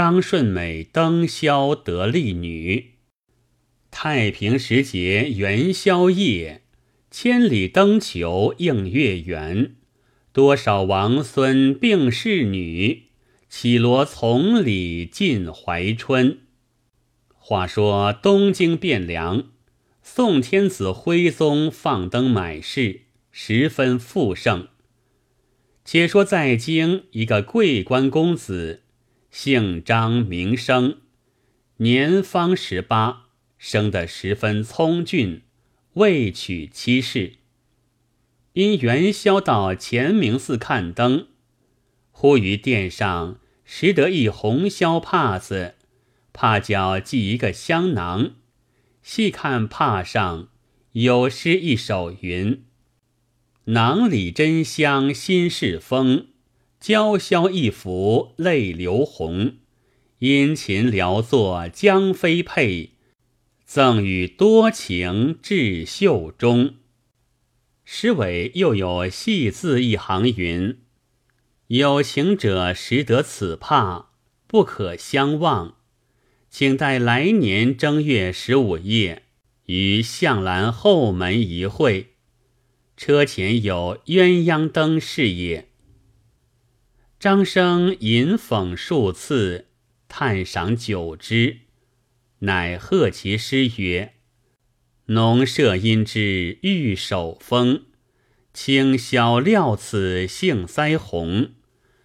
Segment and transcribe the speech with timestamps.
[0.00, 2.98] 张顺美登霄得丽女。
[3.90, 6.62] 太平时节元宵夜，
[7.10, 9.74] 千里灯球映月圆。
[10.32, 13.08] 多少王孙并侍女，
[13.48, 16.42] 绮罗从里尽怀春。
[17.36, 19.48] 话说东京汴梁，
[20.00, 23.00] 宋天子徽宗放灯买市，
[23.32, 24.68] 十分富盛。
[25.84, 28.84] 且说在京一个贵官公子，
[29.30, 30.98] 姓张名生，
[31.76, 33.26] 年方十八，
[33.58, 35.42] 生得十分聪俊，
[35.94, 37.34] 未娶妻室。
[38.54, 41.28] 因元宵到乾明寺看灯，
[42.10, 45.74] 忽于殿上拾得一红绡帕子，
[46.32, 48.34] 帕角系一个香囊，
[49.02, 50.48] 细看帕上
[50.92, 52.64] 有诗一首，云。
[53.66, 56.28] 囊里真香心事风，
[56.80, 59.56] 娇绡一拂泪流红。
[60.20, 62.90] 殷勤聊作将妃配，
[63.64, 66.74] 赠与多情至袖中。
[67.84, 70.78] 诗尾又有细字一行云
[71.68, 74.10] ：“有情者识得此帕，
[74.46, 75.76] 不可相忘，
[76.50, 79.22] 请待来年正月十五夜，
[79.66, 82.14] 于向兰后门一会。”
[82.96, 85.67] 车前有鸳鸯灯是也。
[87.20, 89.66] 张生吟讽数次，
[90.06, 91.62] 叹赏久之，
[92.38, 94.14] 乃贺其诗曰
[95.06, 97.86] ：“农舍因之玉守风，
[98.54, 101.50] 清晓料此杏腮红。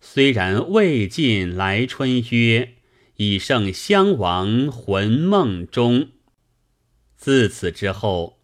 [0.00, 2.74] 虽然未尽来春约，
[3.18, 6.08] 已胜襄王魂梦中。”
[7.16, 8.40] 自此之后。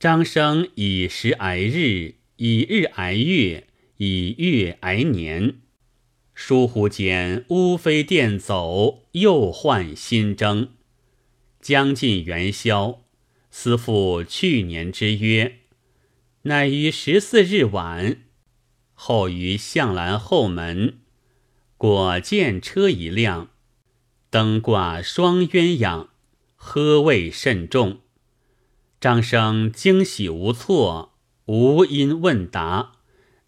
[0.00, 3.66] 张生以时挨日，以日挨月，
[3.98, 5.60] 以月挨年。
[6.42, 10.70] 疏忽间，乌飞电走，又换新征。
[11.60, 13.02] 将近元宵，
[13.50, 15.58] 思复去年之约，
[16.44, 18.22] 乃于十四日晚，
[18.94, 21.00] 后于向兰后门，
[21.76, 23.50] 果见车一辆，
[24.30, 26.08] 灯挂双鸳鸯，
[26.56, 28.00] 喝味甚重。
[28.98, 31.12] 张生惊喜无措，
[31.44, 32.92] 无因问答，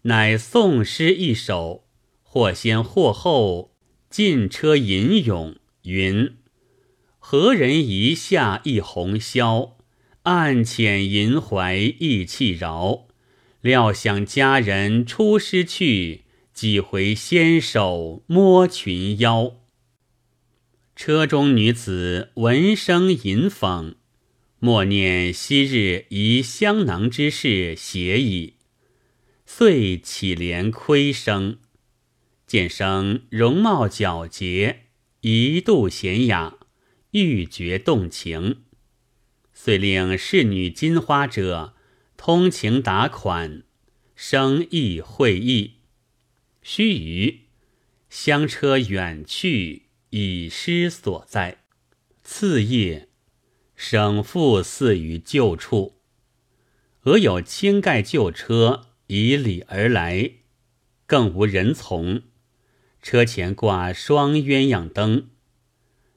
[0.03, 1.85] 乃诵诗一首，
[2.33, 3.75] 或先或后，
[4.09, 6.33] 进车吟咏云
[7.19, 9.73] ：“何人一下一红绡？
[10.23, 13.05] 暗遣银怀意气饶。
[13.61, 16.21] 料想佳人出师去，
[16.51, 19.57] 几回纤手摸裙腰。”
[20.97, 23.93] 车中女子闻声吟讽。
[24.57, 28.55] 莫念昔日遗香囊之事写矣，
[29.45, 31.59] 遂起怜亏生。
[32.53, 34.81] 见生容貌皎洁，
[35.21, 36.59] 一度娴雅，
[37.09, 38.61] 欲绝动情，
[39.55, 41.73] 遂令侍女金花者
[42.15, 43.63] 通情达款，
[44.15, 45.77] 生意会意。
[46.61, 47.37] 须臾，
[48.07, 51.63] 香车远去，以失所在。
[52.21, 53.09] 次夜。
[53.75, 55.95] 省复似于旧处，
[57.05, 60.33] 俄有轻盖旧车以礼而来，
[61.07, 62.21] 更无人从。
[63.03, 65.27] 车前挂双鸳鸯灯，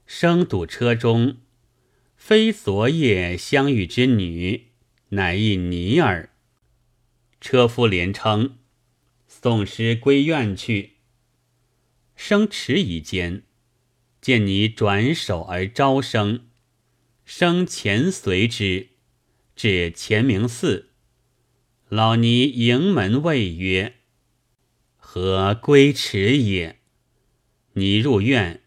[0.06, 1.38] 生堵车中，
[2.16, 4.68] 非昨夜相遇之女，
[5.08, 6.30] 乃一尼儿。
[7.40, 8.58] 车夫连称
[9.26, 10.92] 送师归院去。
[12.14, 13.42] 生迟疑间，
[14.20, 16.46] 见你转手而招生。
[17.24, 18.90] 生前随之，
[19.56, 20.90] 至乾明寺，
[21.88, 23.95] 老尼迎门谓曰
[25.18, 26.78] ：“何归迟也？”
[27.72, 28.60] 尼入院，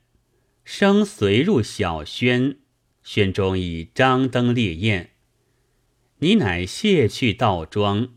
[0.64, 2.58] 生随入小轩，
[3.04, 5.12] 轩中已张灯烈焰。
[6.18, 8.16] 你乃卸去道装，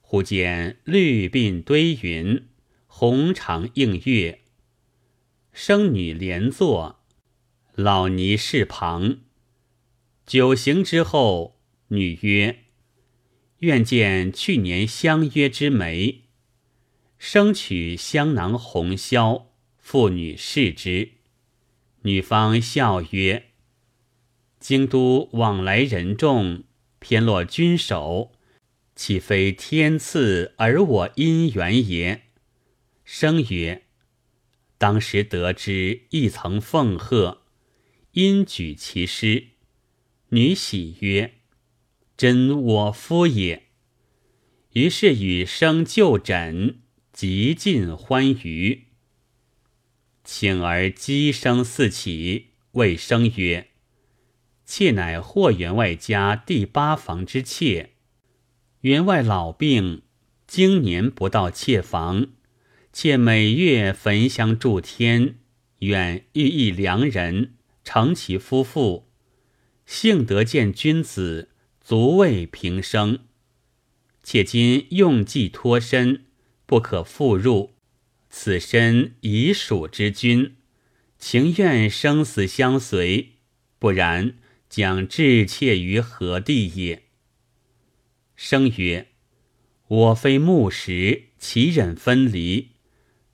[0.00, 2.46] 忽见绿鬓堆云，
[2.86, 4.42] 红裳映月，
[5.52, 7.00] 生女连坐，
[7.74, 9.18] 老尼侍旁。
[10.24, 12.60] 酒行之后，女曰
[13.58, 16.20] ：“愿见去年相约之眉。”
[17.26, 19.46] 生取香囊红绡，
[19.78, 21.12] 妇女视之。
[22.02, 23.46] 女方笑曰
[24.60, 26.64] ：“京都往来人众，
[26.98, 28.32] 偏落君手，
[28.94, 32.24] 岂非天赐而我姻缘也？”
[33.06, 33.84] 生曰
[34.76, 37.44] ：“当时得知，亦曾奉贺，
[38.12, 39.44] 因举其诗。”
[40.28, 41.36] 女喜曰
[42.18, 43.62] ：“真我夫也。”
[44.74, 46.80] 于是与生就诊，
[47.14, 48.86] 极尽欢愉。
[50.24, 53.68] 请而鸡声四起，谓生曰
[54.66, 57.90] ：“妾乃霍员外家第八房之妾，
[58.80, 60.02] 员外老病，
[60.48, 62.32] 经年不到妾房，
[62.92, 65.36] 妾每月焚香祝天，
[65.78, 69.08] 愿遇一良人，成其夫妇。
[69.86, 71.50] 幸得见君子，
[71.80, 73.20] 足慰平生。
[74.24, 76.24] 且今用计脱身，
[76.74, 77.76] 不可复入。
[78.28, 80.56] 此身已属之君，
[81.20, 83.34] 情愿生死相随，
[83.78, 84.34] 不然
[84.68, 87.04] 将置妾于何地也？
[88.34, 89.06] 生曰
[89.86, 92.70] ：“我非木石，岂忍分离？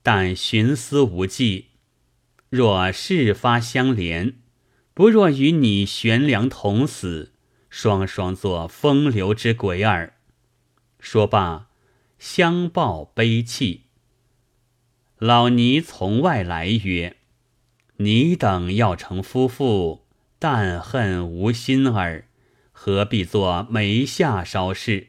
[0.03, 1.69] 但寻思无计。
[2.51, 4.35] 若事发相连。”
[4.93, 7.33] 不若与你悬梁同死，
[7.71, 10.13] 双双作风流之鬼耳。
[10.99, 11.70] 说罢，
[12.21, 13.87] 相抱悲泣。
[15.19, 17.17] 老尼从外来曰
[17.99, 20.07] ：“你等要成夫妇，
[20.39, 22.29] 但恨无心儿，
[22.71, 25.09] 何必做眉下梢事？”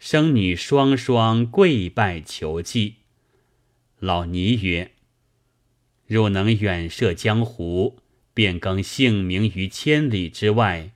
[0.00, 2.94] 生女双双跪拜求计。
[3.98, 4.92] 老尼曰
[6.06, 7.98] ：“若能远涉江湖。”
[8.32, 10.92] 便更姓名于千里之外，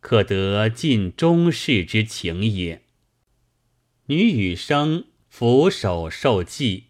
[0.00, 2.85] 可得尽终世之情也。
[4.08, 6.84] 女与生俯首受祭，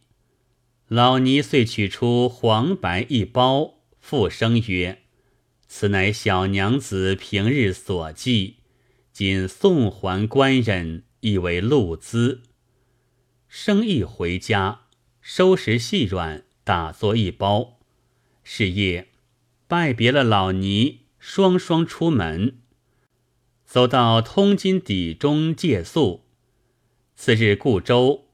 [0.87, 5.03] 老尼遂取出黄白一包，复生曰
[5.67, 8.57] ：“此乃小娘子平日所寄，
[9.15, 12.43] 今送还官人，以为路资。”
[13.49, 14.83] 生意回家，
[15.23, 17.79] 收拾细软，打作一包。
[18.45, 19.09] 是夜。
[19.67, 22.59] 拜别了老尼，双双出门，
[23.65, 26.26] 走到通津底中借宿。
[27.19, 28.27] 次日故州，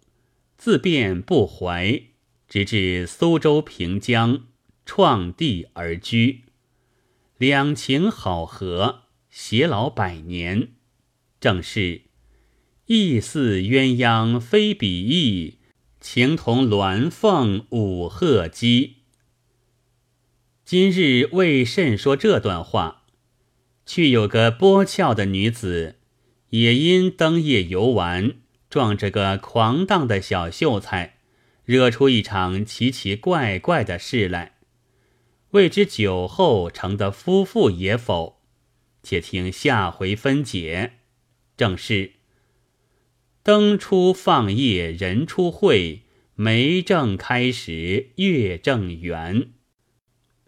[0.59, 2.03] 自便不怀，
[2.49, 4.43] 直至苏州平江，
[4.85, 6.43] 创地而居。
[7.39, 10.73] 两情好合，偕老百年。
[11.41, 12.03] 正是
[12.87, 15.59] 意似鸳鸯非比翼，
[16.01, 18.97] 情同鸾凤舞鹤鸡。
[20.65, 23.05] 今日为甚说这段话？
[23.87, 26.01] 去有个波俏的女子，
[26.51, 28.42] 也因登夜游玩，
[28.73, 31.17] 撞着个狂荡的小秀才，
[31.67, 34.55] 惹出一场奇奇怪怪的事来。
[35.51, 38.41] 未知酒后成的夫妇也否？
[39.03, 40.93] 且听下回分解。
[41.55, 42.13] 正是
[43.43, 46.05] 灯初放夜人初会，
[46.35, 49.51] 梅正开时月正圆。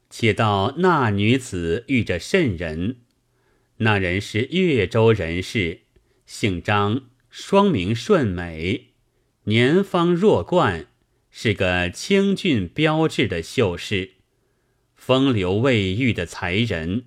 [0.09, 3.01] 且道那女子遇着甚人，
[3.77, 5.83] 那人是越州人士，
[6.25, 7.03] 姓张，
[7.37, 8.91] 双名顺美，
[9.47, 10.87] 年方弱冠，
[11.33, 14.13] 是个清俊标致的秀士，
[14.95, 17.07] 风流未遇的才人。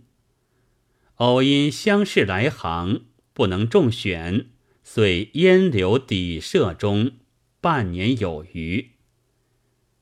[1.15, 4.47] 偶因乡试来杭，不能中选，
[4.83, 7.13] 遂烟流底舍中，
[7.61, 8.89] 半年有余。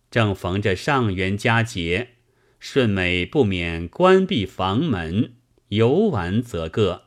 [0.09, 2.13] 正逢着上元佳节。
[2.57, 5.35] 顺美不免关闭房门，
[5.67, 7.04] 游玩则个。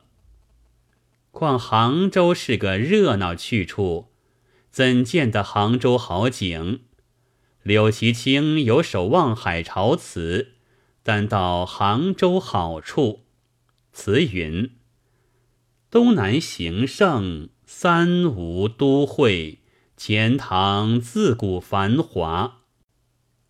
[1.31, 4.07] 况杭州是个热闹去处，
[4.69, 6.79] 怎见得杭州好景？
[7.63, 10.53] 柳其清有首望海潮词，
[11.03, 13.25] 但道杭州好处。
[13.91, 14.71] 词云：
[15.91, 19.59] 东南形胜，三吴都会，
[19.97, 22.61] 钱塘自古繁华，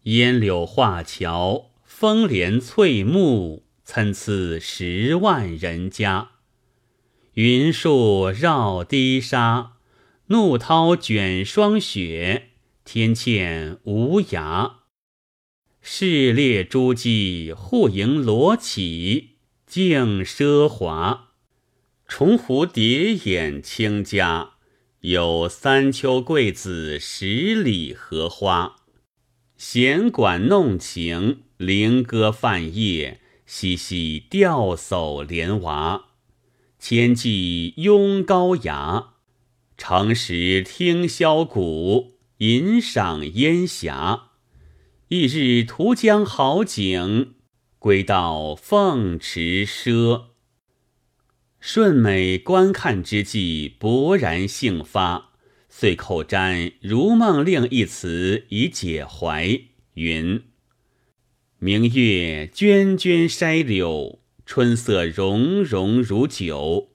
[0.04, 1.68] 烟柳画桥。
[1.84, 6.30] 风帘翠幕，参差十万人家。
[7.42, 9.78] 云树绕堤沙，
[10.26, 12.50] 怒涛卷霜雪。
[12.84, 14.74] 天堑无涯，
[15.82, 21.30] 市列珠玑，户盈罗绮，竞奢华。
[22.06, 24.56] 重湖叠眼清家，
[25.00, 28.76] 有三秋桂子，十里荷花。
[29.56, 31.44] 弦管弄晴。
[31.56, 36.09] 灵歌泛夜，嬉戏钓叟莲娃，
[36.80, 39.10] 千骑拥高崖，
[39.78, 44.30] 乘时听箫鼓，吟赏烟霞。
[45.10, 47.34] 一日图江好景，
[47.80, 50.28] 归到凤池赊。
[51.60, 55.34] 顺美观看之际，勃然兴发，
[55.68, 59.64] 遂口占“如梦令”一词以解怀，
[59.96, 60.42] 云。
[61.58, 64.19] 明月涓涓筛柳，
[64.50, 66.90] 春色融融如酒。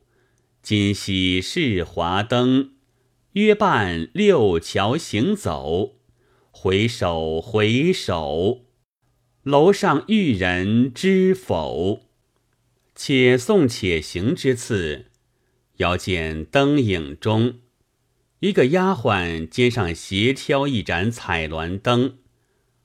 [0.61, 2.73] 今夕是华灯，
[3.35, 6.01] 约伴六桥行走。
[6.51, 8.65] 回首回首，
[9.45, 12.01] 楼上遇人知否？
[12.97, 15.13] 且送且行之次，
[15.77, 17.61] 遥见灯影中，
[18.41, 22.17] 一个丫鬟肩上斜挑一盏彩鸾灯，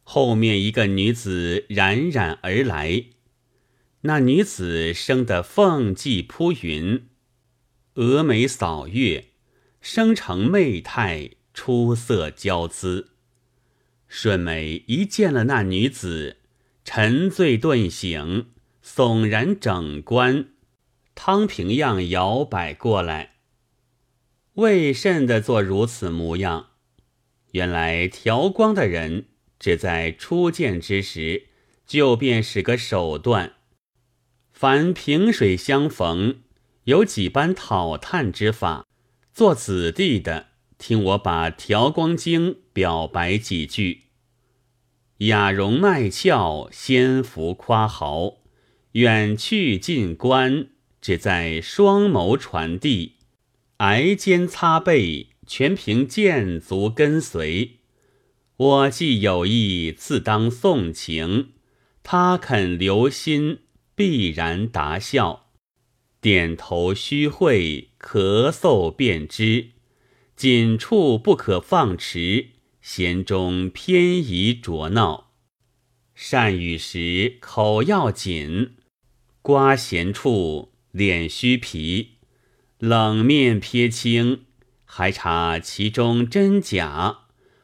[0.04, 3.06] 后面一个女子冉冉而来。
[4.02, 7.10] 那女子生得凤髻铺云，
[7.96, 9.26] 蛾眉扫月，
[9.82, 13.10] 生成媚态，出色娇姿。
[14.08, 16.38] 顺美一见了那女子，
[16.86, 18.48] 沉醉顿醒，
[18.82, 20.48] 悚然整冠，
[21.14, 23.36] 汤瓶样摇摆过来。
[24.54, 26.68] 为甚的做如此模样？
[27.52, 29.26] 原来调光的人
[29.60, 31.48] 只在初见之时，
[31.86, 33.56] 就便使个手段。
[34.62, 36.40] 凡萍水相逢，
[36.84, 38.86] 有几般讨探之法。
[39.34, 40.48] 做子弟的，
[40.78, 44.02] 听我把《调光经》表白几句：
[45.20, 48.40] 雅容迈俏，仙福夸豪，
[48.92, 50.68] 远去近观，
[51.00, 53.14] 只在双眸传递。
[53.78, 57.78] 挨肩擦背，全凭剑足跟随。
[58.58, 61.52] 我既有意，自当送情；
[62.04, 63.60] 他肯留心。
[64.00, 65.50] 必然答笑，
[66.22, 69.72] 点头虚会，咳嗽便知。
[70.38, 72.52] 紧处不可放迟，
[72.82, 75.32] 弦中偏移着闹。
[76.16, 78.76] 善语时口要紧，
[79.42, 82.20] 刮弦处脸须皮。
[82.78, 84.46] 冷面撇清，
[84.86, 87.24] 还查其中真假。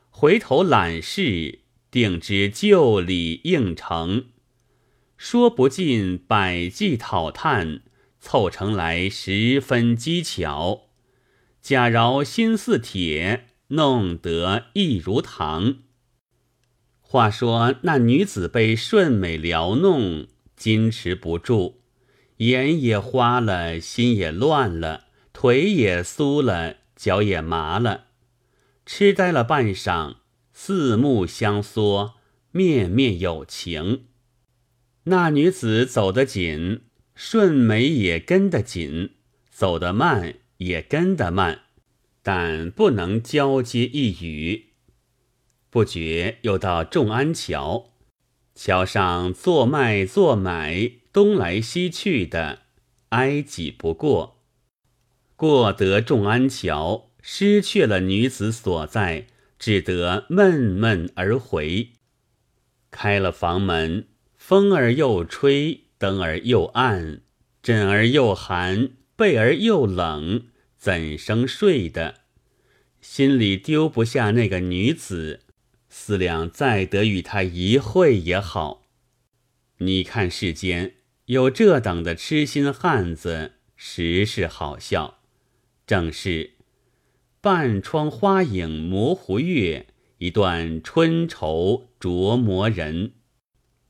[0.09, 4.25] 回头览事，定知旧理应成。
[5.17, 7.81] 说不尽百计讨探，
[8.19, 10.89] 凑成来十分机巧。
[11.61, 15.77] 假饶心似铁，弄得意如糖。
[17.01, 20.27] 话说那女子被顺美撩弄，
[20.59, 21.81] 矜持不住，
[22.37, 28.07] 眼也花了，心也乱了，腿也酥了，脚也麻了，
[28.85, 30.17] 痴呆了半晌，
[30.51, 32.15] 四目相缩，
[32.51, 34.05] 面面有情。
[35.07, 36.81] 那女子走得紧，
[37.13, 39.11] 顺眉也跟得紧；
[39.51, 41.61] 走得慢，也跟得慢，
[42.23, 44.69] 但不能交接一语。
[45.69, 47.91] 不觉又到众安桥，
[48.55, 52.63] 桥上做卖做买，东来西去的，
[53.09, 54.41] 挨挤不过。
[55.35, 59.27] 过得众安桥，失去了女子所在，
[59.59, 61.89] 只得闷闷而回。
[62.89, 64.07] 开了房门。
[64.47, 67.21] 风儿又吹，灯儿又暗，
[67.63, 70.43] 枕儿又寒，被儿又冷，
[70.77, 72.17] 怎生睡的？
[73.01, 75.39] 心里丢不下那个女子，
[75.89, 78.83] 思量再得与她一会也好。
[79.79, 85.21] 你看世间有这等的痴心汉子，实是好笑。
[85.87, 86.51] 正是
[87.41, 89.87] 半窗花影模糊月，
[90.19, 93.13] 一段春愁琢磨人。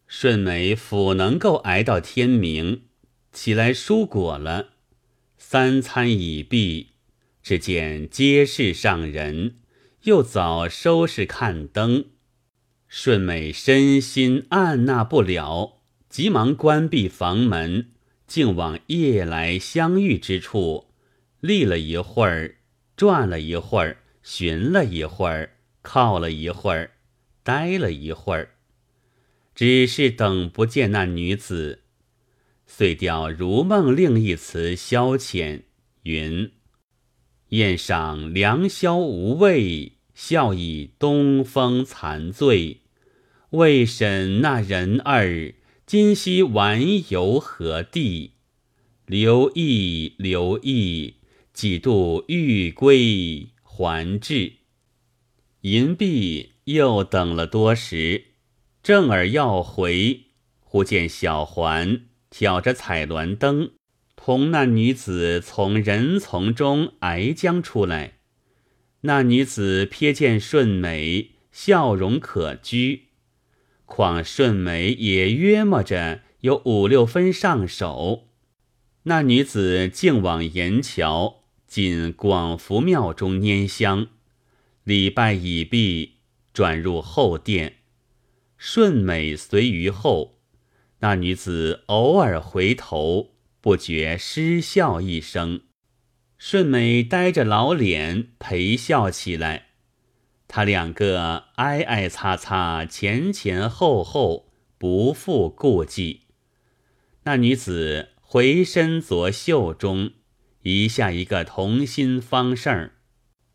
[0.08, 2.84] 顺美甫能够挨到天明，
[3.32, 4.70] 起来蔬果了，
[5.38, 6.92] 三餐已毕，
[7.42, 9.58] 只见街市上人，
[10.04, 12.06] 又早收拾看灯。
[12.88, 17.92] 顺美身心按捺不了，急忙关闭房门，
[18.28, 20.92] 竟往夜来相遇之处
[21.42, 22.58] 立了一会儿，
[22.96, 26.92] 转了一会儿，寻了一会儿，靠了一会儿，
[27.44, 28.55] 呆了一会儿。
[29.56, 31.84] 只是等不见那女子，
[32.68, 35.62] 遂调如梦另一词消遣
[36.04, 36.52] 云
[37.50, 42.82] ：“宴赏良宵无味，笑以东风残醉。
[43.52, 45.54] 未审那人儿，
[45.86, 48.32] 今夕玩游何地？
[49.06, 51.14] 留意留意，
[51.54, 54.52] 几度欲归还至。
[55.62, 58.26] 银币又等了多时。”
[58.86, 60.26] 正儿要回，
[60.60, 63.72] 忽见小环挑着彩鸾灯，
[64.16, 68.20] 同那女子从人丛中挨将出来。
[69.02, 73.00] 那女子瞥见顺美，笑容可掬，
[73.88, 78.28] 况顺美也约摸着有五六分上手。
[79.06, 84.10] 那女子竟往岩桥进广福庙中拈香，
[84.84, 86.18] 礼拜已毕，
[86.54, 87.78] 转入后殿。
[88.58, 90.40] 顺美随于后，
[91.00, 93.32] 那女子偶尔回头，
[93.62, 95.62] 不觉失笑一声。
[96.38, 99.70] 顺美呆着老脸陪笑起来。
[100.48, 106.22] 他两个挨挨擦擦，前前后后，不复顾忌。
[107.24, 110.12] 那女子回身左袖中，
[110.62, 112.92] 遗下一个同心方胜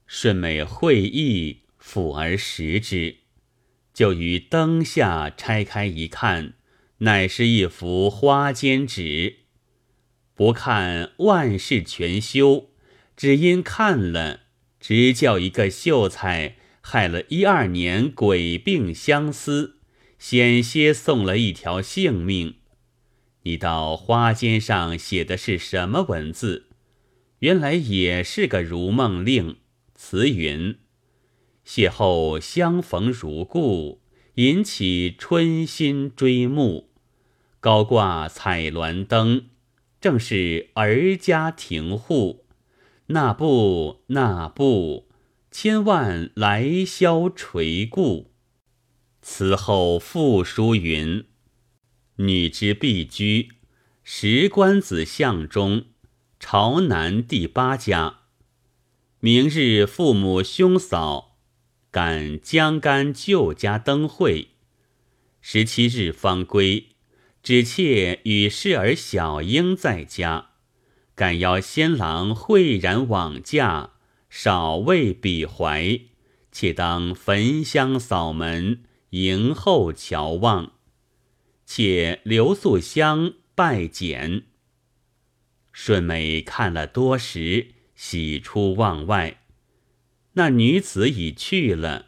[0.06, 3.18] 顺美会意，抚而食之，
[3.92, 6.54] 就于灯下拆开一看，
[6.98, 9.40] 乃是一幅花笺纸。
[10.34, 12.70] 不看万事全休，
[13.16, 14.40] 只因看了，
[14.78, 16.56] 直叫一个秀才。
[16.82, 19.76] 害了一二年鬼病相思，
[20.18, 22.54] 险些送了一条性命。
[23.42, 26.68] 你到花笺上写的是什么文字？
[27.40, 29.58] 原来也是个如梦令，
[29.94, 30.78] 词云：
[31.72, 34.00] 邂逅相逢如故，
[34.34, 36.88] 引起春心追慕。
[37.60, 39.44] 高挂彩鸾灯，
[40.00, 42.44] 正是儿家庭户。
[43.06, 45.06] 那不那不。
[45.52, 48.32] 千万来消垂顾。
[49.22, 51.24] 此后复书云
[52.18, 53.50] ：“女之必居，
[54.02, 55.84] 十官子相中，
[56.40, 58.22] 朝南第八家。
[59.20, 61.29] 明日父母兄嫂
[61.90, 64.48] 赶江干旧家灯会，
[65.40, 66.86] 十七日方归。
[67.42, 70.50] 只妾与侍儿小英在家，
[71.14, 73.92] 敢邀先郎慧然往驾。”
[74.30, 76.02] 少为彼怀，
[76.52, 80.74] 且当焚香扫门，迎候瞧望。
[81.66, 84.44] 且留素香拜简。
[85.72, 89.39] 顺美看了多时，喜出望外。
[90.34, 92.06] 那女子已去了，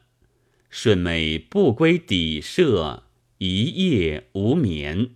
[0.70, 3.04] 顺美不归邸舍，
[3.38, 5.10] 一夜无眠。